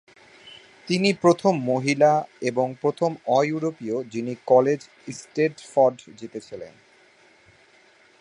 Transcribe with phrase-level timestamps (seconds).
[0.87, 2.11] তিনি প্রথম মহিলা
[2.41, 4.79] এবং প্রথম অ-ইউরোপীয় যিনি কলেজ
[5.07, 6.73] ইস্টেডফড জিতেছিলেন।